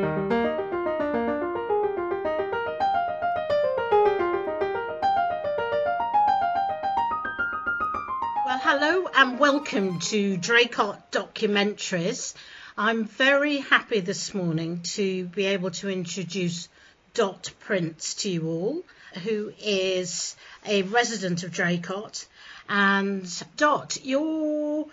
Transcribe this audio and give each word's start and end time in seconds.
Well, 0.00 0.08
hello 8.62 9.10
and 9.14 9.38
welcome 9.38 9.98
to 9.98 10.38
Draycott 10.38 11.10
Documentaries. 11.12 12.32
I'm 12.78 13.04
very 13.04 13.58
happy 13.58 14.00
this 14.00 14.32
morning 14.32 14.80
to 14.94 15.26
be 15.26 15.44
able 15.44 15.70
to 15.72 15.90
introduce 15.90 16.70
Dot 17.12 17.52
Prince 17.60 18.14
to 18.14 18.30
you 18.30 18.48
all, 18.48 18.82
who 19.24 19.52
is 19.58 20.34
a 20.64 20.80
resident 20.82 21.42
of 21.42 21.50
Draycott. 21.50 22.24
And 22.70 23.30
Dot, 23.58 23.98
you're, 24.02 24.86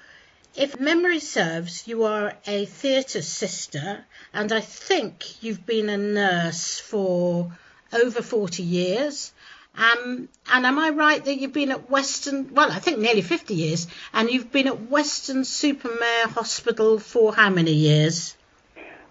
if 0.58 0.80
memory 0.80 1.20
serves, 1.20 1.88
you 1.88 2.04
are 2.04 2.34
a 2.48 2.66
theatre 2.66 3.22
sister, 3.22 4.04
and 4.34 4.52
I 4.52 4.60
think 4.60 5.44
you've 5.44 5.66
been 5.68 5.88
a 5.88 5.98
nurse 5.98 6.80
for 6.80 7.52
over 7.94 8.22
40 8.24 8.64
years. 8.64 9.32
Um, 9.78 10.28
and 10.52 10.66
am 10.66 10.80
I 10.80 10.90
right 10.90 11.24
that 11.24 11.36
you've 11.36 11.54
been 11.54 11.70
at 11.70 11.92
Weston, 11.92 12.50
well, 12.56 12.72
I 12.72 12.80
think 12.80 12.98
nearly 12.98 13.22
50 13.22 13.54
years, 13.54 13.88
and 14.12 14.32
you've 14.32 14.52
been 14.52 14.68
at 14.68 14.90
Weston-super-Mare 14.90 16.28
Hospital 16.30 16.98
for 16.98 17.36
how 17.36 17.52
many 17.52 17.74
years? 17.74 18.36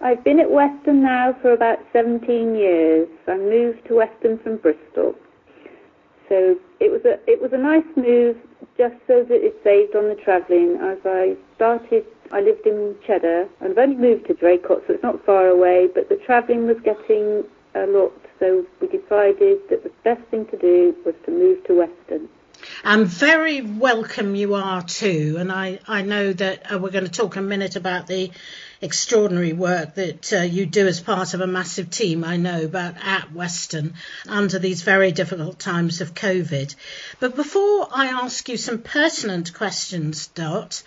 I've 0.00 0.24
been 0.24 0.40
at 0.40 0.50
Weston 0.50 1.02
now 1.02 1.36
for 1.40 1.52
about 1.52 1.78
17 1.92 2.56
years. 2.56 3.08
I 3.28 3.36
moved 3.36 3.86
to 3.86 3.94
Weston 3.94 4.38
from 4.38 4.56
Bristol. 4.56 5.14
So 6.28 6.56
it 6.80 6.90
was 6.90 7.02
a 7.04 7.18
it 7.30 7.40
was 7.40 7.52
a 7.52 7.58
nice 7.58 7.86
move 7.96 8.36
just 8.76 8.96
so 9.06 9.24
that 9.24 9.40
it 9.44 9.56
saved 9.62 9.94
on 9.94 10.08
the 10.08 10.16
travelling. 10.16 10.78
As 10.80 10.98
I 11.04 11.36
started, 11.54 12.04
I 12.32 12.40
lived 12.40 12.66
in 12.66 12.96
Cheddar 13.06 13.48
and 13.60 13.70
I've 13.72 13.78
only 13.78 13.96
moved 13.96 14.26
to 14.26 14.34
Draycott, 14.34 14.86
so 14.86 14.94
it's 14.94 15.02
not 15.02 15.24
far 15.24 15.48
away. 15.48 15.88
But 15.94 16.08
the 16.08 16.16
travelling 16.26 16.66
was 16.66 16.76
getting 16.84 17.44
a 17.74 17.86
lot, 17.86 18.12
so 18.40 18.64
we 18.80 18.88
decided 18.88 19.58
that 19.70 19.84
the 19.84 19.92
best 20.04 20.22
thing 20.30 20.46
to 20.46 20.56
do 20.56 20.94
was 21.04 21.14
to 21.26 21.30
move 21.30 21.62
to 21.64 21.74
Weston. 21.74 22.28
And 22.84 23.06
very 23.06 23.62
welcome 23.62 24.34
you 24.34 24.54
are 24.54 24.82
too. 24.82 25.36
And 25.38 25.50
I, 25.50 25.80
I 25.88 26.02
know 26.02 26.32
that 26.32 26.72
uh, 26.72 26.78
we're 26.78 26.90
going 26.90 27.04
to 27.04 27.10
talk 27.10 27.36
a 27.36 27.42
minute 27.42 27.76
about 27.76 28.06
the 28.06 28.30
extraordinary 28.80 29.52
work 29.52 29.94
that 29.94 30.32
uh, 30.32 30.40
you 30.42 30.66
do 30.66 30.86
as 30.86 31.00
part 31.00 31.34
of 31.34 31.40
a 31.40 31.46
massive 31.46 31.90
team, 31.90 32.24
I 32.24 32.36
know, 32.36 32.64
about 32.64 32.94
at 33.02 33.32
Weston 33.32 33.94
under 34.28 34.58
these 34.58 34.82
very 34.82 35.12
difficult 35.12 35.58
times 35.58 36.00
of 36.00 36.14
COVID. 36.14 36.74
But 37.20 37.36
before 37.36 37.88
I 37.92 38.06
ask 38.06 38.48
you 38.48 38.56
some 38.56 38.78
pertinent 38.78 39.54
questions, 39.54 40.28
Dot, 40.28 40.82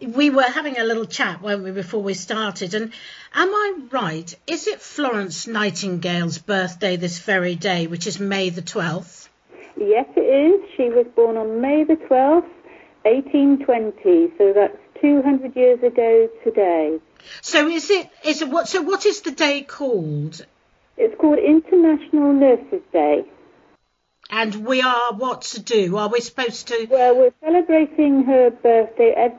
we 0.00 0.30
were 0.30 0.42
having 0.42 0.78
a 0.78 0.84
little 0.84 1.06
chat, 1.06 1.42
weren't 1.42 1.64
we, 1.64 1.70
before 1.70 2.02
we 2.02 2.14
started? 2.14 2.74
And 2.74 2.92
am 3.34 3.48
I 3.48 3.74
right? 3.90 4.34
Is 4.46 4.66
it 4.66 4.80
Florence 4.80 5.46
Nightingale's 5.46 6.38
birthday 6.38 6.96
this 6.96 7.20
very 7.20 7.54
day, 7.54 7.86
which 7.86 8.06
is 8.06 8.18
May 8.18 8.50
the 8.50 8.62
12th? 8.62 9.28
Yes, 9.88 10.06
it 10.16 10.20
is. 10.20 10.70
She 10.76 10.90
was 10.90 11.06
born 11.16 11.36
on 11.36 11.60
May 11.60 11.82
the 11.82 11.96
12th, 11.96 12.48
1820, 13.04 14.32
so 14.38 14.52
that's 14.52 14.76
200 15.00 15.56
years 15.56 15.82
ago 15.82 16.28
today. 16.44 17.00
So 17.40 17.68
is 17.68 17.90
it, 17.90 18.08
is 18.24 18.42
it 18.42 18.48
what, 18.48 18.68
so 18.68 18.82
what 18.82 19.06
is 19.06 19.22
the 19.22 19.32
day 19.32 19.62
called? 19.62 20.46
It's 20.96 21.14
called 21.20 21.38
International 21.38 22.32
Nurses 22.32 22.82
Day. 22.92 23.24
And 24.30 24.66
we 24.66 24.82
are 24.82 25.12
what 25.14 25.42
to 25.42 25.60
do? 25.60 25.96
Are 25.96 26.08
we 26.08 26.20
supposed 26.20 26.68
to? 26.68 26.86
Well, 26.88 27.16
we're 27.16 27.34
celebrating 27.44 28.24
her 28.24 28.50
birthday. 28.50 29.34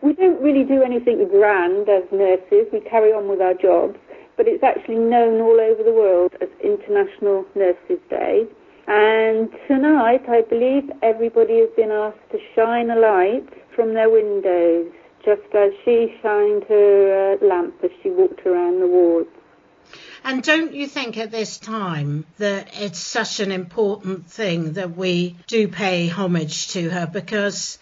We 0.00 0.14
don't 0.14 0.40
really 0.40 0.64
do 0.64 0.82
anything 0.82 1.28
grand 1.28 1.88
as 1.88 2.04
nurses. 2.10 2.66
We 2.72 2.80
carry 2.80 3.12
on 3.12 3.28
with 3.28 3.40
our 3.40 3.54
jobs, 3.54 3.98
but 4.36 4.48
it's 4.48 4.64
actually 4.64 4.98
known 4.98 5.40
all 5.40 5.60
over 5.60 5.82
the 5.82 5.92
world 5.92 6.32
as 6.40 6.48
International 6.64 7.44
Nurses 7.54 8.00
Day. 8.08 8.46
And 8.88 9.50
tonight, 9.66 10.26
I 10.30 10.40
believe 10.48 10.90
everybody 11.02 11.58
has 11.58 11.68
been 11.76 11.90
asked 11.90 12.30
to 12.32 12.38
shine 12.54 12.88
a 12.88 12.96
light 12.96 13.46
from 13.76 13.92
their 13.92 14.08
windows, 14.08 14.90
just 15.22 15.54
as 15.54 15.72
she 15.84 16.16
shined 16.22 16.64
her 16.64 17.36
uh, 17.38 17.46
lamp 17.46 17.74
as 17.84 17.90
she 18.02 18.08
walked 18.08 18.46
around 18.46 18.80
the 18.80 18.86
wards. 18.86 19.28
And 20.24 20.42
don't 20.42 20.72
you 20.72 20.86
think 20.86 21.18
at 21.18 21.30
this 21.30 21.58
time 21.58 22.24
that 22.38 22.70
it's 22.80 22.98
such 22.98 23.40
an 23.40 23.52
important 23.52 24.26
thing 24.30 24.72
that 24.72 24.96
we 24.96 25.36
do 25.46 25.68
pay 25.68 26.08
homage 26.08 26.68
to 26.68 26.88
her 26.88 27.06
because 27.06 27.78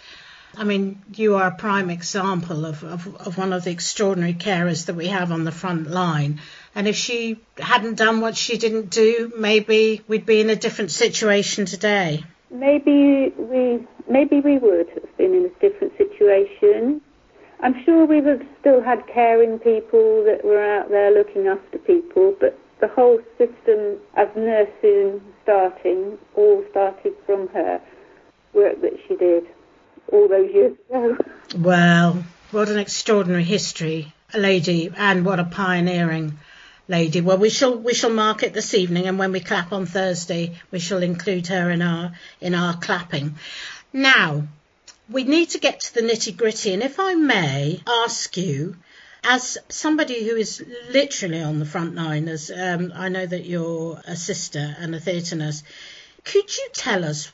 I 0.59 0.65
mean, 0.65 1.03
you 1.15 1.37
are 1.37 1.49
a 1.49 1.55
prime 1.55 1.91
example 1.91 2.65
of, 2.65 2.83
of, 2.83 3.15
of, 3.17 3.37
one 3.37 3.53
of 3.53 3.65
the 3.65 3.71
extraordinary 3.71 4.33
carers 4.33 4.87
that 4.87 4.97
we 4.97 5.09
have 5.09 5.31
on 5.31 5.45
the 5.45 5.53
front 5.53 5.91
line. 5.91 6.41
And 6.77 6.87
if 6.87 6.95
she 6.95 7.41
hadn't 7.57 7.95
done 7.95 8.21
what 8.21 8.37
she 8.37 8.59
didn't 8.59 8.91
do, 8.91 9.33
maybe 9.35 10.03
we'd 10.07 10.27
be 10.27 10.43
in 10.43 10.51
a 10.51 10.57
different 10.57 10.91
situation 10.91 11.65
today. 11.65 12.23
Maybe 12.51 13.33
we, 13.39 13.87
maybe 14.07 14.41
we 14.41 14.59
would 14.59 14.91
have 14.91 15.17
been 15.17 15.35
in 15.35 15.47
a 15.47 15.59
different 15.59 15.97
situation. 15.97 17.01
I'm 17.61 17.83
sure 17.83 18.05
we 18.05 18.21
would 18.21 18.41
have 18.41 18.49
still 18.61 18.83
had 18.83 19.07
caring 19.07 19.59
people 19.59 20.23
that 20.25 20.45
were 20.45 20.63
out 20.63 20.91
there 20.91 21.11
looking 21.13 21.47
after 21.47 21.79
people, 21.79 22.37
but 22.39 22.59
the 22.81 22.89
whole 22.89 23.21
system 23.39 23.97
of 24.19 24.37
nursing 24.37 25.23
starting 25.45 26.19
all 26.35 26.63
started 26.71 27.15
from 27.25 27.49
her 27.49 27.81
work 28.53 28.83
that 28.83 28.93
she 29.09 29.17
did 29.17 29.45
all 30.13 30.29
those 30.29 30.53
years 30.53 30.77
ago. 30.91 31.17
Well, 31.57 32.23
what 32.51 32.69
an 32.69 32.79
extraordinary 32.79 33.45
history, 33.45 34.13
a 34.35 34.39
lady, 34.39 34.93
and 34.95 35.25
what 35.25 35.41
a 35.41 35.45
pioneering 35.45 36.39
lady. 36.89 37.21
Well, 37.21 37.39
we 37.39 37.51
shall 37.51 37.77
we 37.77 37.95
shall 37.95 38.11
mark 38.11 38.43
it 38.43 38.55
this 38.55 38.75
evening, 38.75 39.07
and 39.07 39.19
when 39.19 39.33
we 39.33 39.41
clap 39.41 39.73
on 39.73 39.87
Thursday, 39.87 40.59
we 40.71 40.79
shall 40.79 41.03
include 41.03 41.49
her 41.49 41.71
in 41.71 41.83
our 41.83 42.13
in 42.41 42.55
our 42.55 42.77
clapping. 42.77 43.37
Now, 43.93 44.47
we 45.09 45.25
need 45.25 45.51
to 45.51 45.59
get 45.59 45.81
to 45.81 45.95
the 45.95 46.03
nitty 46.03 46.37
gritty, 46.37 46.73
and 46.75 46.83
if 46.83 46.99
I 46.99 47.15
may 47.15 47.81
ask 47.87 48.37
you, 48.37 48.77
as 49.25 49.59
somebody 49.69 50.29
who 50.29 50.37
is 50.37 50.65
literally 50.91 51.43
on 51.43 51.59
the 51.59 51.67
front 51.67 51.95
line, 51.95 52.29
as 52.29 52.51
um, 52.51 52.93
I 52.95 53.09
know 53.09 53.27
that 53.27 53.45
you're 53.45 54.01
a 54.07 54.17
sister 54.17 54.77
and 54.79 54.95
a 54.95 55.01
theatre 55.01 55.37
nurse, 55.37 55.63
could 56.25 56.57
you 56.57 56.69
tell 56.73 57.05
us 57.05 57.33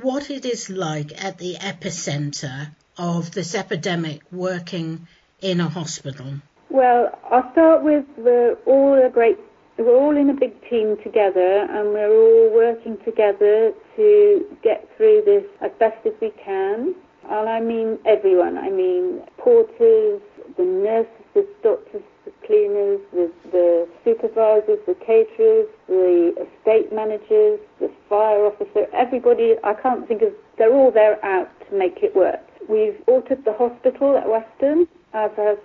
what 0.00 0.30
it 0.30 0.44
is 0.44 0.70
like 0.70 1.24
at 1.24 1.38
the 1.38 1.56
epicenter 1.56 2.70
of 2.96 3.32
this 3.32 3.54
epidemic 3.54 4.20
working 4.30 5.08
in 5.40 5.60
a 5.60 5.68
hospital? 5.68 6.34
Well, 6.72 7.10
I'll 7.30 7.52
start 7.52 7.84
with 7.84 8.06
we're 8.16 8.54
all 8.64 8.94
a 8.94 9.10
great, 9.10 9.36
we're 9.76 9.94
all 9.94 10.16
in 10.16 10.30
a 10.30 10.32
big 10.32 10.54
team 10.70 10.96
together 11.04 11.68
and 11.68 11.92
we're 11.92 12.08
all 12.08 12.54
working 12.54 12.96
together 13.04 13.74
to 13.96 14.46
get 14.62 14.88
through 14.96 15.20
this 15.26 15.44
as 15.60 15.70
best 15.78 15.98
as 16.06 16.14
we 16.22 16.32
can. 16.42 16.94
And 17.28 17.46
I 17.50 17.60
mean 17.60 17.98
everyone. 18.06 18.56
I 18.56 18.70
mean 18.70 19.20
porters, 19.36 20.22
the 20.56 20.64
nurses, 20.64 21.12
the 21.34 21.46
doctors, 21.62 22.00
the 22.24 22.32
cleaners, 22.46 23.00
the, 23.12 23.30
the 23.52 23.86
supervisors, 24.02 24.78
the 24.86 24.94
caterers, 24.94 25.68
the 25.88 26.32
estate 26.40 26.90
managers, 26.90 27.60
the 27.80 27.92
fire 28.08 28.46
officer, 28.46 28.86
everybody, 28.94 29.56
I 29.62 29.74
can't 29.74 30.08
think 30.08 30.22
of, 30.22 30.32
they're 30.56 30.72
all 30.72 30.90
there 30.90 31.22
out 31.22 31.50
to 31.68 31.76
make 31.76 31.98
it 32.02 32.16
work. 32.16 32.40
We've 32.66 32.96
altered 33.06 33.44
the 33.44 33.52
hospital 33.52 34.16
at 34.16 34.26
Weston, 34.26 34.88
as 35.12 35.30
has 35.36 35.58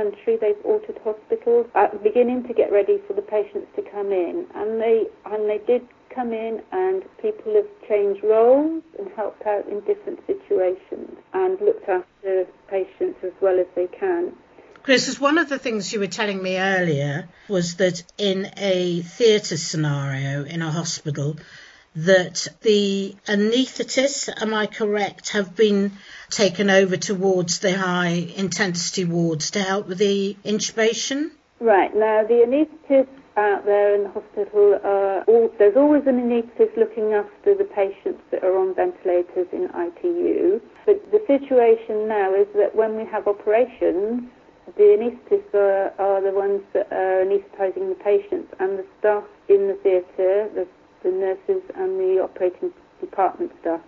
country. 0.00 0.36
They've 0.40 0.64
altered 0.64 0.98
hospitals 1.04 1.66
at 1.74 1.92
the 1.92 1.98
beginning 1.98 2.46
to 2.48 2.54
get 2.54 2.72
ready 2.72 2.98
for 3.06 3.12
the 3.12 3.22
patients 3.22 3.68
to 3.76 3.82
come 3.82 4.12
in, 4.12 4.46
and 4.54 4.80
they 4.80 5.06
and 5.26 5.48
they 5.48 5.60
did 5.66 5.86
come 6.14 6.32
in, 6.32 6.62
and 6.72 7.04
people 7.20 7.54
have 7.54 7.88
changed 7.88 8.22
roles 8.24 8.82
and 8.98 9.08
helped 9.14 9.46
out 9.46 9.66
in 9.68 9.80
different 9.80 10.20
situations 10.26 11.16
and 11.32 11.60
looked 11.60 11.88
after 11.88 12.46
patients 12.68 13.18
as 13.22 13.32
well 13.40 13.58
as 13.60 13.66
they 13.76 13.86
can. 13.86 14.32
Chris, 14.82 15.20
one 15.20 15.36
of 15.36 15.48
the 15.50 15.58
things 15.58 15.92
you 15.92 16.00
were 16.00 16.06
telling 16.06 16.42
me 16.42 16.58
earlier 16.58 17.28
was 17.48 17.76
that 17.76 18.02
in 18.16 18.50
a 18.56 19.02
theatre 19.02 19.58
scenario 19.58 20.44
in 20.44 20.62
a 20.62 20.70
hospital, 20.70 21.36
that 21.94 22.48
the 22.62 23.16
anaesthetists, 23.26 24.30
am 24.40 24.54
I 24.54 24.66
correct, 24.66 25.30
have 25.30 25.56
been 25.56 25.92
taken 26.30 26.70
over 26.70 26.96
towards 26.96 27.58
the 27.58 27.76
high 27.76 28.32
intensity 28.36 29.04
wards 29.04 29.50
to 29.52 29.62
help 29.62 29.88
with 29.88 29.98
the 29.98 30.36
intubation? 30.44 31.30
Right, 31.58 31.94
now 31.94 32.22
the 32.22 32.44
anaesthetists 32.46 33.08
out 33.36 33.64
there 33.64 33.94
in 33.94 34.04
the 34.04 34.10
hospital 34.10 34.78
are 34.84 35.22
all, 35.24 35.52
there's 35.58 35.76
always 35.76 36.06
an 36.06 36.20
anaesthetist 36.20 36.76
looking 36.76 37.12
after 37.12 37.54
the 37.54 37.64
patients 37.64 38.22
that 38.30 38.44
are 38.44 38.56
on 38.56 38.74
ventilators 38.74 39.46
in 39.52 39.64
ITU. 39.74 40.60
But 40.86 41.10
the 41.10 41.22
situation 41.26 42.08
now 42.08 42.34
is 42.34 42.46
that 42.54 42.74
when 42.74 42.96
we 42.96 43.04
have 43.06 43.26
operations, 43.26 44.28
the 44.76 44.82
anaesthetists 44.82 45.54
are, 45.54 45.92
are 45.98 46.20
the 46.22 46.32
ones 46.32 46.62
that 46.72 46.92
are 46.92 47.24
anaesthetising 47.24 47.88
the 47.88 47.98
patients, 48.02 48.52
and 48.58 48.78
the 48.78 48.86
staff 48.98 49.24
in 49.48 49.68
the 49.68 49.74
theatre, 49.82 50.48
the, 50.54 50.66
the 51.02 51.10
nurses 51.10 51.62
and 51.76 51.98
the 51.98 52.20
operating 52.22 52.72
department 53.00 53.52
staff, 53.60 53.80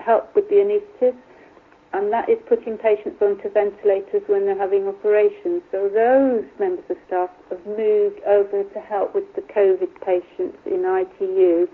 help 0.00 0.34
with 0.34 0.48
the 0.48 0.56
anaesthetist. 0.56 1.16
and 1.92 2.12
that 2.12 2.28
is 2.28 2.38
putting 2.46 2.76
patients 2.76 3.20
onto 3.22 3.48
ventilators 3.48 4.22
when 4.26 4.44
they're 4.44 4.58
having 4.58 4.86
operations. 4.86 5.62
So 5.72 5.88
those 5.88 6.44
members 6.58 6.84
of 6.90 6.98
staff 7.06 7.30
have 7.48 7.64
moved 7.66 8.20
over 8.26 8.62
to 8.62 8.80
help 8.80 9.14
with 9.14 9.24
the 9.34 9.42
COVID 9.42 9.88
patients 10.04 10.58
in 10.66 10.84
ITU, 10.84 11.66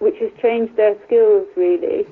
which 0.00 0.18
has 0.18 0.30
changed 0.40 0.76
their 0.76 0.96
skills 1.06 1.46
really. 1.56 2.06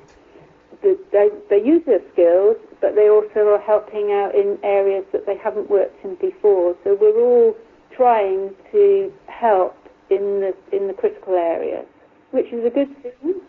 They, 0.82 1.28
they 1.50 1.62
use 1.62 1.84
their 1.84 2.00
skills, 2.12 2.56
but 2.80 2.94
they 2.94 3.10
also 3.10 3.48
are 3.48 3.60
helping 3.60 4.12
out 4.12 4.34
in 4.34 4.58
areas 4.62 5.04
that 5.12 5.26
they 5.26 5.36
haven't 5.36 5.68
worked 5.68 6.02
in 6.04 6.14
before. 6.14 6.74
So 6.84 6.96
we're 6.98 7.20
all 7.20 7.54
trying 7.94 8.54
to 8.72 9.12
help 9.26 9.76
in 10.08 10.40
the 10.40 10.54
in 10.72 10.86
the 10.86 10.94
critical 10.94 11.34
areas, 11.34 11.86
which 12.30 12.52
is 12.52 12.64
a 12.64 12.70
good 12.70 13.02
thing. 13.02 13.40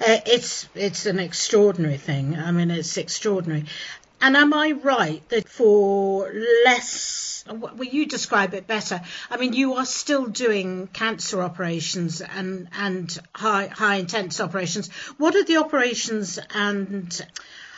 Uh, 0.00 0.18
it's 0.26 0.68
it's 0.74 1.06
an 1.06 1.18
extraordinary 1.18 1.98
thing. 1.98 2.36
I 2.36 2.50
mean, 2.52 2.70
it's 2.70 2.96
extraordinary. 2.96 3.66
And 4.22 4.36
am 4.36 4.52
I 4.52 4.72
right 4.72 5.26
that 5.30 5.48
for 5.48 6.30
less, 6.64 7.44
well, 7.50 7.82
you 7.82 8.06
describe 8.06 8.52
it 8.52 8.66
better. 8.66 9.00
I 9.30 9.38
mean, 9.38 9.54
you 9.54 9.74
are 9.74 9.86
still 9.86 10.26
doing 10.26 10.88
cancer 10.88 11.42
operations 11.42 12.20
and 12.20 12.68
and 12.76 13.18
high 13.34 13.68
high 13.68 13.96
intense 13.96 14.40
operations. 14.40 14.90
What 15.16 15.34
are 15.36 15.44
the 15.44 15.56
operations 15.56 16.38
and 16.54 17.26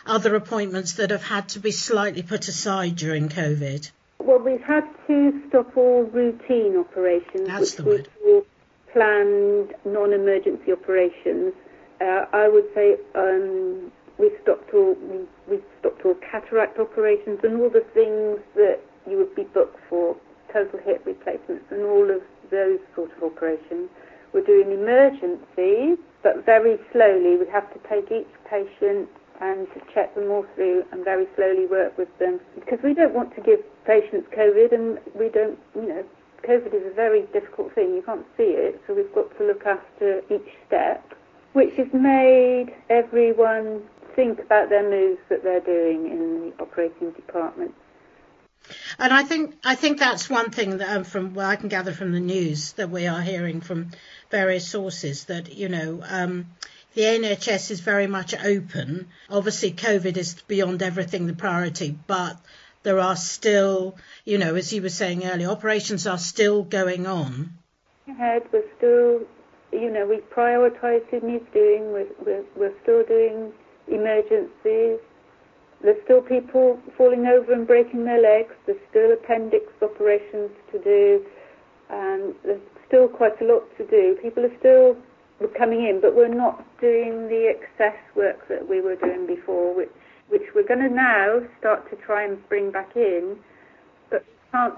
other 0.04 0.34
appointments 0.34 0.94
that 0.94 1.10
have 1.10 1.22
had 1.22 1.48
to 1.50 1.60
be 1.60 1.70
slightly 1.70 2.22
put 2.22 2.48
aside 2.48 2.96
during 2.96 3.28
COVID? 3.28 3.90
Well, 4.18 4.38
we've 4.38 4.62
had 4.62 4.84
to 5.08 5.42
stop 5.48 5.76
all 5.76 6.02
routine 6.04 6.76
operations, 6.76 7.46
That's 7.46 7.78
which 7.78 8.06
we 8.24 8.42
planned 8.92 9.74
non-emergency 9.84 10.72
operations 10.72 11.52
uh, 12.02 12.26
I 12.32 12.48
would 12.48 12.66
say 12.74 12.96
um, 13.14 13.92
we've 14.18 14.34
stopped 14.42 14.74
all 14.74 14.94
we, 14.94 15.22
we've 15.48 15.64
stopped 15.78 16.04
all 16.04 16.16
cataract 16.18 16.78
operations 16.78 17.38
and 17.42 17.60
all 17.60 17.70
the 17.70 17.86
things 17.94 18.40
that 18.56 18.80
you 19.08 19.16
would 19.18 19.34
be 19.34 19.44
booked 19.44 19.78
for, 19.88 20.16
total 20.52 20.80
hip 20.84 21.02
replacements 21.06 21.64
and 21.70 21.82
all 21.82 22.10
of 22.10 22.22
those 22.50 22.78
sort 22.94 23.10
of 23.16 23.22
operations. 23.22 23.88
We're 24.32 24.44
doing 24.44 24.72
emergencies, 24.72 25.98
but 26.22 26.44
very 26.44 26.78
slowly. 26.92 27.36
We 27.36 27.46
have 27.52 27.72
to 27.72 27.80
take 27.88 28.10
each 28.10 28.30
patient 28.48 29.08
and 29.40 29.66
check 29.92 30.14
them 30.14 30.30
all 30.30 30.46
through 30.54 30.84
and 30.92 31.04
very 31.04 31.26
slowly 31.36 31.66
work 31.66 31.96
with 31.98 32.08
them 32.18 32.40
because 32.54 32.78
we 32.82 32.94
don't 32.94 33.14
want 33.14 33.34
to 33.34 33.42
give 33.42 33.60
patients 33.84 34.26
COVID 34.36 34.72
and 34.72 34.98
we 35.18 35.28
don't, 35.28 35.58
you 35.74 35.88
know, 35.88 36.04
COVID 36.42 36.74
is 36.74 36.86
a 36.86 36.94
very 36.94 37.22
difficult 37.32 37.74
thing. 37.74 37.94
You 37.94 38.02
can't 38.02 38.26
see 38.36 38.42
it, 38.42 38.80
so 38.86 38.94
we've 38.94 39.14
got 39.14 39.36
to 39.38 39.44
look 39.44 39.64
after 39.66 40.22
each 40.30 40.48
step 40.66 41.14
which 41.52 41.74
has 41.74 41.92
made 41.92 42.74
everyone 42.88 43.82
think 44.16 44.38
about 44.40 44.68
their 44.68 44.88
moves 44.88 45.20
that 45.28 45.42
they're 45.42 45.60
doing 45.60 46.10
in 46.10 46.40
the 46.40 46.62
operating 46.62 47.10
department. 47.12 47.74
And 48.98 49.12
I 49.12 49.24
think 49.24 49.56
I 49.64 49.74
think 49.74 49.98
that's 49.98 50.30
one 50.30 50.50
thing 50.50 50.78
that 50.78 50.96
um, 50.96 51.04
from 51.04 51.34
what 51.34 51.46
I 51.46 51.56
can 51.56 51.68
gather 51.68 51.92
from 51.92 52.12
the 52.12 52.20
news 52.20 52.72
that 52.72 52.90
we 52.90 53.06
are 53.06 53.20
hearing 53.20 53.60
from 53.60 53.90
various 54.30 54.68
sources 54.68 55.24
that 55.24 55.52
you 55.52 55.68
know 55.68 56.00
um, 56.06 56.46
the 56.94 57.02
NHS 57.02 57.72
is 57.72 57.80
very 57.80 58.06
much 58.06 58.34
open. 58.34 59.08
Obviously, 59.28 59.72
COVID 59.72 60.16
is 60.16 60.40
beyond 60.42 60.80
everything 60.80 61.26
the 61.26 61.32
priority, 61.32 61.98
but 62.06 62.36
there 62.82 63.00
are 63.00 63.16
still, 63.16 63.96
you 64.24 64.38
know, 64.38 64.54
as 64.54 64.72
you 64.72 64.82
were 64.82 64.88
saying 64.88 65.24
earlier, 65.24 65.48
operations 65.48 66.06
are 66.06 66.18
still 66.18 66.62
going 66.62 67.06
on. 67.06 67.50
Ahead, 68.08 68.42
we're 68.52 68.64
still 68.76 69.26
you 69.72 69.90
know, 69.90 70.06
we 70.06 70.18
prioritise 70.34 71.02
who 71.08 71.20
needs 71.20 71.44
doing. 71.52 71.92
We're, 71.92 72.06
we're, 72.24 72.44
we're 72.56 72.74
still 72.82 73.02
doing 73.04 73.52
emergencies. 73.88 75.00
There's 75.82 76.02
still 76.04 76.20
people 76.20 76.78
falling 76.96 77.26
over 77.26 77.52
and 77.52 77.66
breaking 77.66 78.04
their 78.04 78.20
legs. 78.20 78.52
There's 78.66 78.78
still 78.90 79.12
appendix 79.12 79.64
operations 79.80 80.50
to 80.70 80.78
do. 80.78 81.24
And 81.90 82.34
there's 82.44 82.60
still 82.86 83.08
quite 83.08 83.40
a 83.40 83.44
lot 83.44 83.64
to 83.78 83.86
do. 83.86 84.16
People 84.22 84.44
are 84.44 84.58
still 84.58 84.96
coming 85.58 85.86
in, 85.86 86.00
but 86.00 86.14
we're 86.14 86.32
not 86.32 86.64
doing 86.80 87.28
the 87.28 87.52
excess 87.52 87.96
work 88.14 88.46
that 88.48 88.68
we 88.68 88.80
were 88.80 88.94
doing 88.94 89.26
before, 89.26 89.74
which 89.74 89.90
which 90.32 90.54
we're 90.54 90.66
going 90.66 90.80
to 90.80 90.88
now 90.88 91.42
start 91.58 91.88
to 91.90 91.96
try 91.96 92.24
and 92.24 92.48
bring 92.48 92.70
back 92.70 92.96
in, 92.96 93.36
but 94.08 94.24
can't 94.50 94.74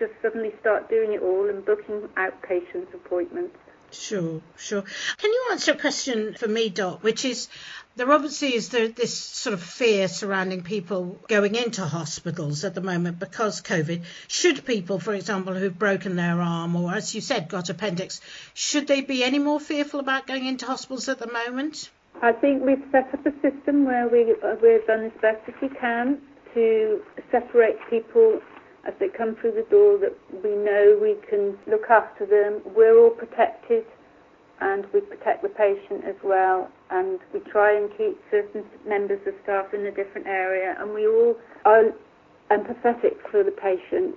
just 0.00 0.12
suddenly 0.20 0.52
start 0.60 0.90
doing 0.90 1.12
it 1.12 1.22
all 1.22 1.48
and 1.48 1.64
booking 1.64 2.08
outpatient 2.16 2.92
appointments. 2.92 3.56
Sure, 3.92 4.42
sure. 4.56 4.82
Can 4.82 5.30
you 5.30 5.48
answer 5.52 5.72
a 5.72 5.76
question 5.76 6.34
for 6.34 6.48
me, 6.48 6.68
Dot, 6.70 7.04
which 7.04 7.24
is 7.24 7.48
there 7.94 8.10
obviously 8.10 8.54
is 8.54 8.70
there 8.70 8.88
this 8.88 9.14
sort 9.14 9.54
of 9.54 9.62
fear 9.62 10.08
surrounding 10.08 10.62
people 10.62 11.20
going 11.28 11.54
into 11.54 11.84
hospitals 11.84 12.64
at 12.64 12.74
the 12.74 12.80
moment 12.80 13.20
because 13.20 13.62
COVID. 13.62 14.02
Should 14.26 14.66
people, 14.66 14.98
for 14.98 15.14
example, 15.14 15.54
who've 15.54 15.78
broken 15.78 16.16
their 16.16 16.40
arm 16.42 16.74
or, 16.74 16.92
as 16.92 17.14
you 17.14 17.20
said, 17.20 17.48
got 17.48 17.70
appendix, 17.70 18.20
should 18.54 18.88
they 18.88 19.02
be 19.02 19.22
any 19.22 19.38
more 19.38 19.60
fearful 19.60 20.00
about 20.00 20.26
going 20.26 20.46
into 20.46 20.66
hospitals 20.66 21.08
at 21.08 21.20
the 21.20 21.32
moment? 21.32 21.90
I 22.22 22.32
think 22.32 22.64
we've 22.64 22.84
set 22.92 23.12
up 23.12 23.26
a 23.26 23.32
system 23.42 23.84
where 23.84 24.08
we, 24.08 24.34
uh, 24.42 24.56
we've 24.62 24.86
done 24.86 25.04
as 25.04 25.12
best 25.20 25.40
as 25.48 25.54
we 25.60 25.68
can 25.68 26.18
to 26.54 27.00
separate 27.30 27.76
people 27.90 28.40
as 28.86 28.94
they 28.98 29.08
come 29.08 29.36
through 29.36 29.52
the 29.52 29.66
door 29.70 29.98
that 29.98 30.16
we 30.42 30.50
know 30.50 30.98
we 31.00 31.16
can 31.28 31.58
look 31.66 31.90
after 31.90 32.24
them. 32.24 32.62
We're 32.74 32.98
all 32.98 33.10
protected 33.10 33.84
and 34.60 34.86
we 34.94 35.00
protect 35.00 35.42
the 35.42 35.50
patient 35.50 36.04
as 36.06 36.14
well 36.24 36.70
and 36.90 37.18
we 37.34 37.40
try 37.40 37.76
and 37.76 37.90
keep 37.98 38.18
certain 38.30 38.64
members 38.86 39.20
of 39.26 39.34
staff 39.42 39.74
in 39.74 39.84
a 39.84 39.90
different 39.90 40.26
area 40.26 40.76
and 40.78 40.94
we 40.94 41.06
all 41.06 41.36
are 41.66 41.92
empathetic 42.50 43.16
for 43.30 43.42
the 43.44 43.50
patient 43.50 44.16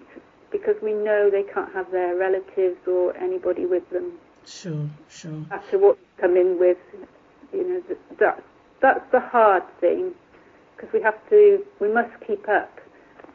because 0.52 0.75
we 0.81 0.94
know 0.94 1.30
they 1.30 1.44
can't 1.54 1.74
have 1.74 1.92
their 1.92 2.16
relatives 2.16 2.78
or 2.88 3.16
anybody 3.18 3.66
with 3.66 3.88
them. 3.90 4.13
Sure, 4.45 4.90
sure. 5.10 5.45
After 5.52 5.78
what 5.78 5.98
they 5.98 6.22
come 6.22 6.38
in 6.38 6.57
with, 6.57 6.78
you 7.54 7.68
know, 7.68 7.84
that, 8.19 8.44
that's 8.81 9.12
the 9.12 9.19
hard 9.19 9.63
thing 9.80 10.13
because 10.75 10.94
we 10.94 11.01
have 11.01 11.18
to, 11.30 11.66
we 11.80 11.92
must 11.92 12.12
keep 12.25 12.48
up 12.48 12.80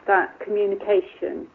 that 0.07 0.39
communication 0.39 1.47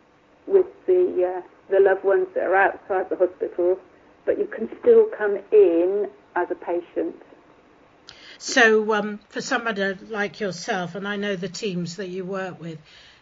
with 0.46 0.66
the 0.86 1.36
uh, 1.36 1.42
the 1.70 1.80
loved 1.80 2.04
ones 2.04 2.26
that 2.34 2.44
are 2.44 2.56
outside 2.56 3.08
the 3.08 3.16
hospital, 3.16 3.78
but 4.24 4.38
you 4.38 4.46
can 4.46 4.68
still 4.80 5.06
come 5.16 5.38
in 5.52 6.08
as 6.34 6.48
a 6.50 6.54
patient. 6.54 7.14
So, 8.38 8.92
um, 8.94 9.20
for 9.28 9.40
somebody 9.40 9.94
like 10.08 10.40
yourself, 10.40 10.94
and 10.94 11.06
I 11.06 11.16
know 11.16 11.36
the 11.36 11.48
teams 11.48 11.96
that 11.96 12.08
you 12.08 12.24
work 12.24 12.60
with, 12.60 12.78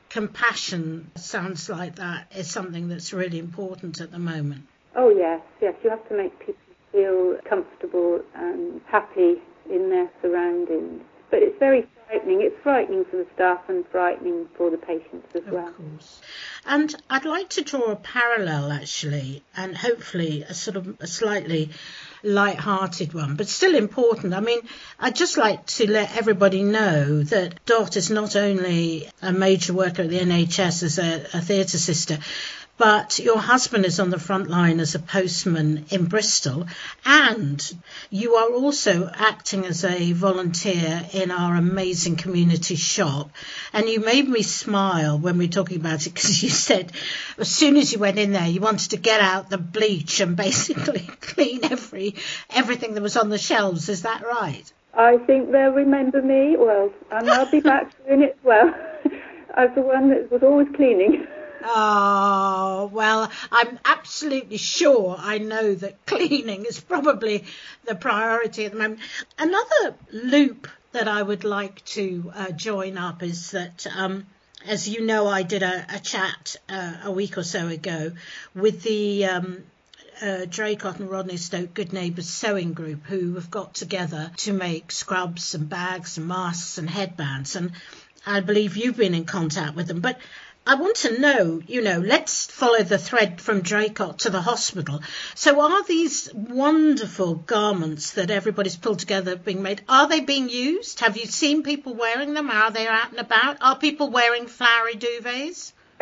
compassion 0.09 1.11
sounds 1.17 1.69
like 1.69 1.97
that 1.97 2.33
is 2.35 2.51
something 2.51 2.89
that's 2.89 3.13
really 3.13 3.39
important 3.39 4.01
at 4.01 4.11
the 4.11 4.19
moment. 4.19 4.67
Oh 4.97 5.11
yes, 5.11 5.41
yes. 5.61 5.75
You 5.85 5.91
have 5.91 6.09
to 6.09 6.17
make 6.17 6.39
people 6.39 6.55
feel 6.93 7.37
comfortable 7.49 8.21
and 8.35 8.81
happy 8.87 9.37
in 9.71 9.91
their 9.91 10.11
surroundings. 10.23 11.03
But 11.31 11.43
it's 11.43 11.59
very 11.59 11.87
frightening. 12.07 12.41
It's 12.41 12.57
frightening 12.63 13.05
for 13.05 13.19
the 13.19 13.27
staff 13.35 13.61
and 13.69 13.87
frightening 13.89 14.49
for 14.57 14.71
the 14.71 14.79
patients 14.79 15.29
as 15.35 15.43
of 15.43 15.53
well. 15.53 15.69
Of 15.69 15.77
course. 15.77 16.21
And 16.65 16.95
I'd 17.11 17.25
like 17.25 17.51
to 17.51 17.63
draw 17.63 17.93
a 17.93 17.97
parallel 17.97 18.73
actually, 18.73 19.43
and 19.57 19.77
hopefully 19.77 20.43
a 20.43 20.55
sort 20.55 20.77
of 20.77 20.97
a 21.01 21.07
slightly 21.07 21.71
light-hearted 22.23 23.15
one, 23.15 23.37
but 23.37 23.49
still 23.49 23.75
important. 23.75 24.35
I 24.35 24.41
mean, 24.41 24.61
I'd 24.99 25.15
just 25.15 25.37
like 25.37 25.67
to 25.67 25.91
let 25.91 26.17
everybody 26.17 26.63
know 26.63 27.23
that 27.25 27.65
Dot 27.65 27.97
is 27.97 28.11
not 28.11 28.37
only 28.37 29.09
a 29.23 29.33
major 29.33 29.73
worker 29.73 30.03
at 30.03 30.11
the 30.11 30.19
NHS 30.19 30.83
as 30.83 30.99
a, 30.99 31.27
a 31.35 31.41
theatre 31.41 31.79
sister, 31.79 32.19
but 32.79 33.19
your 33.19 33.39
husband 33.39 33.85
is 33.85 33.99
on 33.99 34.11
the 34.11 34.19
front 34.21 34.49
line 34.49 34.79
as 34.79 34.95
a 34.95 35.01
postman 35.01 35.85
in 35.91 36.05
Bristol, 36.05 36.67
and 37.05 37.61
you 38.09 38.37
are 38.37 38.53
also 38.53 39.11
acting 39.13 39.67
as 39.67 39.85
a 39.85 40.13
volunteer 40.13 41.05
in 41.13 41.33
our 41.33 41.57
amazing 41.57 42.15
community 42.15 42.77
shop. 42.77 43.31
And 43.73 43.89
you 43.89 43.99
made 43.99 44.29
me 44.29 44.43
smile 44.43 45.19
when 45.19 45.39
we 45.39 45.47
were 45.47 45.53
talking 45.53 45.79
about 45.79 46.07
it 46.07 46.15
because 46.15 46.43
you 46.45 46.51
said 46.51 46.93
as 47.37 47.49
soon 47.49 47.77
as 47.77 47.93
you 47.93 47.99
went 47.99 48.19
in 48.19 48.33
there, 48.33 48.47
you 48.47 48.61
wanted 48.61 48.91
to 48.91 48.97
get 48.97 49.21
out 49.21 49.51
the 49.51 49.59
bleach 49.59 50.21
and 50.21 50.37
basically 50.47 51.01
clean 51.21 51.65
every 51.65 52.15
everything 52.51 52.95
that 52.95 53.03
was 53.03 53.17
on 53.17 53.29
the 53.29 53.39
shelves. 53.39 53.89
Is 53.89 54.03
that 54.03 54.25
right? 54.25 54.73
I 54.95 55.19
think 55.19 55.51
they'll 55.51 55.73
remember 55.73 56.23
me 56.23 56.57
well, 56.57 56.93
and 57.11 57.29
I'll 57.29 57.51
be 57.51 57.61
back 57.61 57.93
doing 58.07 58.23
it 58.23 58.39
well 58.45 58.73
as 59.55 59.71
the 59.75 59.83
one 59.83 60.11
that 60.11 60.31
was 60.31 60.43
always 60.45 60.69
cleaning. 60.75 61.27
Oh, 61.65 62.91
well, 62.93 63.31
I'm 63.51 63.79
absolutely 63.85 64.59
sure 64.59 65.17
I 65.19 65.39
know 65.39 65.75
that 65.75 66.07
cleaning 66.07 66.65
is 66.65 66.81
probably 66.81 67.45
the 67.85 67.95
priority 67.95 68.65
at 68.65 68.73
the 68.73 68.79
moment. 68.79 69.01
Another 69.39 69.95
loop 70.13 70.69
that 70.93 71.09
I 71.09 71.23
would 71.23 71.45
like 71.45 71.85
to 71.87 72.33
uh, 72.35 72.51
join 72.51 72.97
up 72.97 73.23
is 73.23 73.51
that, 73.53 73.87
um, 73.95 74.27
as 74.67 74.89
you 74.89 75.05
know, 75.05 75.27
I 75.27 75.43
did 75.43 75.63
a, 75.63 75.87
a 75.95 75.99
chat 75.99 76.57
uh, 76.69 76.95
a 77.05 77.11
week 77.11 77.37
or 77.37 77.43
so 77.43 77.69
ago 77.69 78.13
with 78.55 78.83
the 78.83 79.27
um, 79.27 79.65
uh, 80.21 80.47
Draycott 80.47 81.01
and 81.01 81.11
Rodney 81.11 81.37
Stoke 81.37 81.75
Good 81.75 81.93
Neighbours 81.93 82.29
Sewing 82.29 82.73
Group 82.73 83.07
who 83.07 83.35
have 83.35 83.51
got 83.51 83.75
together 83.75 84.31
to 84.39 84.53
make 84.53 84.91
scrubs 84.91 85.55
and 85.55 85.69
bags 85.69 86.19
and 86.19 86.27
masks 86.27 86.79
and 86.79 86.89
headbands. 86.89 87.57
And 87.57 87.73
I 88.27 88.41
believe 88.41 88.77
you've 88.77 88.97
been 88.97 89.15
in 89.15 89.25
contact 89.25 89.77
with 89.77 89.87
them. 89.87 90.01
But 90.01 90.19
I 90.69 90.75
want 90.75 90.97
to 90.97 91.19
know, 91.19 91.63
you 91.67 91.81
know, 91.81 91.99
let's 91.99 92.45
follow 92.45 92.83
the 92.83 92.99
thread 92.99 93.41
from 93.41 93.63
Draycott 93.63 94.19
to 94.19 94.31
the 94.31 94.43
hospital. 94.43 95.01
So 95.35 95.63
are 95.63 95.83
these 95.85 96.31
wonderful 96.35 97.37
garments 97.37 98.11
that 98.13 98.31
everybody's 98.31 98.77
pulled 98.77 98.99
together 98.99 99.35
being 99.35 99.63
made, 99.63 99.81
are 99.89 100.07
they 100.07 100.21
being 100.21 100.51
used? 100.51 101.01
Have 101.01 101.17
you 101.17 101.25
seen 101.25 101.63
people 101.63 101.95
wearing 101.95 102.35
them? 102.35 102.51
Are 102.51 102.71
they 102.71 102.87
out 102.87 103.13
and 103.13 103.19
about? 103.19 103.57
Are 103.63 103.79
people 103.79 104.11
wearing 104.11 104.47
flowery 104.47 104.97
duvets? 104.97 105.73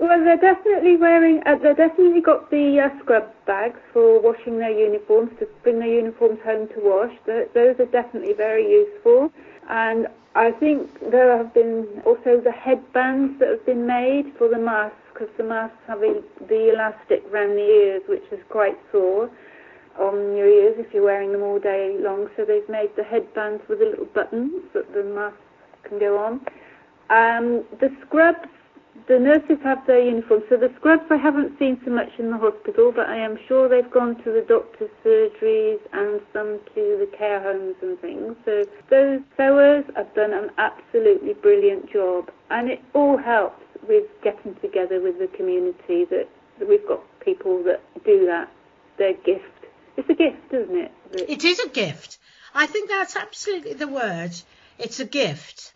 well, 0.00 0.24
they're 0.24 0.36
definitely 0.36 0.96
wearing, 0.96 1.40
uh, 1.46 1.54
they've 1.54 1.76
definitely 1.76 2.20
got 2.20 2.50
the 2.50 2.80
uh, 2.80 2.98
scrub 3.00 3.32
bags 3.46 3.78
for 3.92 4.20
washing 4.20 4.58
their 4.58 4.76
uniforms, 4.76 5.30
to 5.38 5.46
bring 5.62 5.78
their 5.78 5.86
uniforms 5.86 6.40
home 6.44 6.66
to 6.66 6.80
wash. 6.80 7.14
those 7.26 7.78
are 7.78 7.92
definitely 7.92 8.32
very 8.32 8.68
useful. 8.68 9.30
And 9.70 10.08
I 10.38 10.52
think 10.52 10.88
there 11.10 11.36
have 11.36 11.52
been 11.52 12.00
also 12.06 12.40
the 12.40 12.52
headbands 12.52 13.40
that 13.40 13.48
have 13.48 13.66
been 13.66 13.88
made 13.88 14.32
for 14.38 14.48
the 14.48 14.56
masks 14.56 14.94
because 15.12 15.34
the 15.36 15.42
masks 15.42 15.76
have 15.88 15.98
the 15.98 16.70
elastic 16.72 17.24
around 17.32 17.56
the 17.56 17.66
ears, 17.66 18.02
which 18.08 18.22
is 18.30 18.38
quite 18.48 18.78
sore 18.92 19.28
on 19.98 20.36
your 20.36 20.46
ears 20.46 20.76
if 20.78 20.94
you're 20.94 21.02
wearing 21.02 21.32
them 21.32 21.42
all 21.42 21.58
day 21.58 21.96
long. 21.98 22.28
So 22.36 22.44
they've 22.44 22.68
made 22.68 22.90
the 22.94 23.02
headbands 23.02 23.64
with 23.68 23.80
the 23.80 23.86
little 23.86 24.04
buttons 24.04 24.62
that 24.74 24.94
the 24.94 25.02
masks 25.02 25.38
can 25.82 25.98
go 25.98 26.16
on. 26.16 26.34
Um, 27.10 27.64
the 27.80 27.90
scrubs 28.06 28.48
the 29.06 29.18
nurses 29.18 29.58
have 29.62 29.86
their 29.86 30.02
uniforms. 30.02 30.44
So 30.48 30.56
the 30.56 30.72
scrubs 30.76 31.04
I 31.10 31.16
haven't 31.16 31.58
seen 31.58 31.80
so 31.84 31.90
much 31.90 32.10
in 32.18 32.30
the 32.30 32.38
hospital, 32.38 32.92
but 32.94 33.06
I 33.06 33.16
am 33.16 33.38
sure 33.46 33.68
they've 33.68 33.90
gone 33.90 34.16
to 34.24 34.32
the 34.32 34.44
doctor's 34.46 34.90
surgeries 35.04 35.80
and 35.92 36.20
some 36.32 36.60
to 36.74 36.96
the 36.98 37.08
care 37.16 37.40
homes 37.40 37.76
and 37.82 37.98
things. 38.00 38.36
So 38.44 38.64
those 38.90 39.20
sewers 39.36 39.84
have 39.96 40.12
done 40.14 40.32
an 40.32 40.50
absolutely 40.58 41.34
brilliant 41.34 41.90
job, 41.92 42.30
and 42.50 42.70
it 42.70 42.82
all 42.94 43.16
helps 43.16 43.64
with 43.86 44.04
getting 44.22 44.54
together 44.56 45.00
with 45.00 45.18
the 45.18 45.28
community. 45.36 46.04
That, 46.06 46.28
that 46.58 46.68
we've 46.68 46.86
got 46.86 47.00
people 47.20 47.62
that 47.64 47.82
do 48.04 48.26
that. 48.26 48.48
Their 48.98 49.14
gift. 49.14 49.44
It's 49.96 50.08
a 50.10 50.14
gift, 50.14 50.52
isn't 50.52 50.76
it? 50.76 50.92
It 51.12 51.44
is 51.44 51.60
a 51.60 51.68
gift. 51.68 52.18
I 52.54 52.66
think 52.66 52.88
that's 52.88 53.14
absolutely 53.14 53.74
the 53.74 53.86
word. 53.86 54.32
It's 54.78 54.98
a 54.98 55.04
gift. 55.04 55.72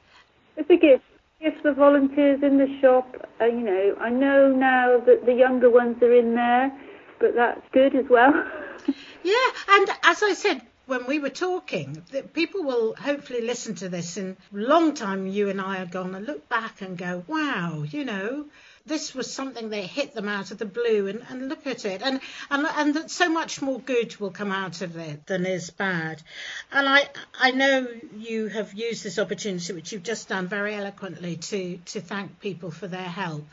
It's 0.56 0.68
a 0.68 0.76
gift 0.76 1.04
if 1.42 1.60
the 1.64 1.72
volunteers 1.72 2.40
in 2.42 2.56
the 2.56 2.68
shop, 2.80 3.16
uh, 3.40 3.46
you 3.46 3.60
know, 3.60 3.96
I 4.00 4.10
know 4.10 4.48
now 4.52 4.98
that 5.04 5.26
the 5.26 5.34
younger 5.34 5.68
ones 5.68 6.00
are 6.02 6.14
in 6.14 6.34
there, 6.34 6.72
but 7.18 7.34
that's 7.34 7.60
good 7.72 7.96
as 7.96 8.04
well. 8.08 8.32
yeah, 9.24 9.48
and 9.70 9.88
as 10.04 10.22
I 10.22 10.34
said 10.34 10.62
when 10.92 11.06
we 11.06 11.18
were 11.18 11.30
talking, 11.30 12.02
that 12.10 12.34
people 12.34 12.64
will 12.64 12.94
hopefully 12.94 13.40
listen 13.40 13.74
to 13.74 13.88
this 13.88 14.18
in 14.18 14.36
a 14.52 14.56
long 14.58 14.92
time 14.92 15.26
you 15.26 15.48
and 15.48 15.58
I 15.58 15.80
are 15.80 15.86
gone 15.86 16.14
and 16.14 16.26
look 16.26 16.50
back 16.50 16.82
and 16.82 16.98
go, 16.98 17.24
wow, 17.26 17.82
you 17.82 18.04
know, 18.04 18.44
this 18.84 19.14
was 19.14 19.32
something 19.32 19.70
that 19.70 19.84
hit 19.84 20.12
them 20.12 20.28
out 20.28 20.50
of 20.50 20.58
the 20.58 20.66
blue 20.66 21.06
and, 21.06 21.24
and 21.30 21.48
look 21.48 21.66
at 21.66 21.86
it. 21.86 22.02
And, 22.02 22.20
and 22.50 22.66
and 22.66 22.94
that 22.96 23.10
so 23.10 23.30
much 23.30 23.62
more 23.62 23.80
good 23.80 24.14
will 24.16 24.32
come 24.32 24.52
out 24.52 24.82
of 24.82 24.98
it 24.98 25.26
than 25.26 25.46
is 25.46 25.70
bad. 25.70 26.22
And 26.70 26.86
I 26.86 27.08
I 27.40 27.52
know 27.52 27.88
you 28.14 28.48
have 28.48 28.74
used 28.74 29.02
this 29.02 29.18
opportunity 29.18 29.72
which 29.72 29.92
you've 29.92 30.02
just 30.02 30.28
done 30.28 30.46
very 30.46 30.74
eloquently 30.74 31.36
to 31.36 31.78
to 31.86 32.02
thank 32.02 32.38
people 32.40 32.70
for 32.70 32.86
their 32.86 33.12
help. 33.22 33.46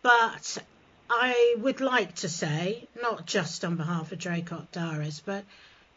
But 0.00 0.56
I 1.10 1.56
would 1.58 1.82
like 1.82 2.14
to 2.24 2.30
say 2.30 2.88
not 3.02 3.26
just 3.26 3.66
on 3.66 3.76
behalf 3.76 4.12
of 4.12 4.18
Draycott 4.18 4.70
Diaries 4.72 5.20
but 5.20 5.44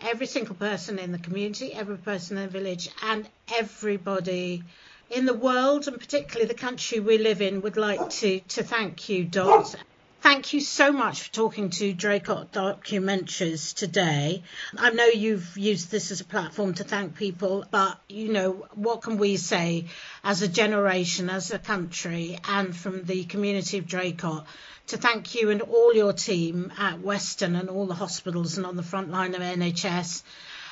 every 0.03 0.27
single 0.27 0.55
person 0.55 0.99
in 0.99 1.11
the 1.11 1.19
community 1.19 1.73
every 1.73 1.97
person 1.97 2.37
in 2.37 2.43
the 2.43 2.49
village 2.49 2.89
and 3.01 3.27
everybody 3.53 4.63
in 5.09 5.25
the 5.25 5.33
world 5.33 5.87
and 5.87 5.99
particularly 5.99 6.47
the 6.47 6.53
country 6.53 6.99
we 6.99 7.17
live 7.17 7.41
in 7.41 7.61
would 7.61 7.77
like 7.77 8.09
to, 8.09 8.39
to 8.41 8.63
thank 8.63 9.09
you, 9.09 9.23
Dot. 9.23 9.75
Thank 10.23 10.53
you 10.53 10.61
so 10.61 10.93
much 10.93 11.23
for 11.23 11.33
talking 11.33 11.69
to 11.71 11.93
Draycott 11.93 12.51
Documentaries 12.51 13.73
today. 13.73 14.43
I 14.77 14.91
know 14.91 15.07
you've 15.07 15.57
used 15.57 15.91
this 15.91 16.11
as 16.11 16.21
a 16.21 16.23
platform 16.23 16.75
to 16.75 16.85
thank 16.85 17.17
people, 17.17 17.65
but 17.69 17.99
you 18.07 18.31
know, 18.31 18.65
what 18.73 19.01
can 19.01 19.17
we 19.17 19.35
say 19.35 19.87
as 20.23 20.41
a 20.41 20.47
generation, 20.47 21.29
as 21.29 21.51
a 21.51 21.59
country, 21.59 22.39
and 22.47 22.73
from 22.73 23.03
the 23.03 23.25
community 23.25 23.79
of 23.79 23.85
Draycott 23.85 24.45
to 24.87 24.97
thank 24.97 25.35
you 25.35 25.49
and 25.49 25.61
all 25.61 25.93
your 25.93 26.13
team 26.13 26.71
at 26.77 27.01
Weston 27.01 27.57
and 27.57 27.69
all 27.69 27.85
the 27.85 27.93
hospitals 27.93 28.55
and 28.55 28.65
on 28.65 28.77
the 28.77 28.83
front 28.83 29.11
line 29.11 29.35
of 29.35 29.41
NHS. 29.41 30.23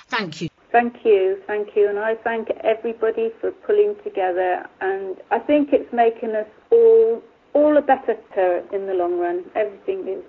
Thank 0.07 0.39
you. 0.39 0.49
Thank 0.71 1.03
you, 1.03 1.41
thank 1.45 1.75
you, 1.75 1.89
and 1.89 1.99
I 1.99 2.15
thank 2.15 2.47
everybody 2.63 3.31
for 3.41 3.51
pulling 3.51 3.97
together. 4.05 4.65
And 4.79 5.17
I 5.29 5.39
think 5.39 5.73
it's 5.73 5.91
making 5.91 6.35
us 6.35 6.47
all 6.71 7.21
all 7.53 7.77
a 7.77 7.81
better 7.81 8.17
in 8.71 8.87
the 8.87 8.93
long 8.93 9.19
run. 9.19 9.43
Everything 9.55 10.07
is 10.07 10.23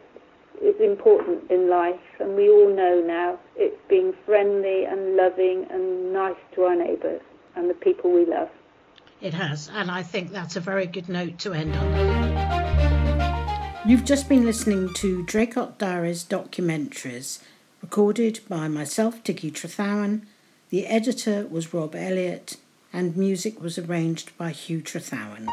is 0.61 0.81
important 0.81 1.51
in 1.51 1.69
life, 1.69 1.99
and 2.21 2.37
we 2.37 2.49
all 2.49 2.73
know 2.73 3.03
now 3.05 3.37
it's 3.57 3.81
being 3.89 4.15
friendly 4.25 4.85
and 4.85 5.17
loving 5.17 5.67
and 5.71 6.13
nice 6.13 6.37
to 6.55 6.63
our 6.63 6.77
neighbours 6.77 7.21
and 7.57 7.69
the 7.69 7.75
people 7.75 8.13
we 8.13 8.25
love. 8.25 8.49
It 9.21 9.35
has, 9.35 9.69
and 9.73 9.91
I 9.91 10.05
think 10.05 10.31
that's 10.31 10.55
a 10.55 10.61
very 10.61 10.87
good 10.87 11.09
note 11.09 11.39
to 11.41 11.53
end 11.53 11.75
on. 11.75 13.89
You've 13.89 14.05
just 14.05 14.29
been 14.29 14.45
listening 14.45 14.95
to 14.95 15.25
Draycott 15.25 15.79
Diaries 15.79 16.25
documentaries, 16.25 17.43
recorded 17.81 18.39
by 18.49 18.69
myself, 18.69 19.25
Tikki 19.25 19.51
Trethowan, 19.51 20.23
the 20.71 20.87
editor 20.87 21.49
was 21.51 21.75
Rob 21.75 21.97
Elliott, 21.97 22.57
and 22.93 23.17
music 23.17 23.61
was 23.61 23.79
arranged 23.79 24.37
by 24.39 24.51
Hugh 24.51 24.81
Trethowan. 24.81 25.49